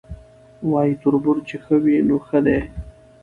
[0.71, 2.59] وایي تربور چي ښه وي نو ښه دی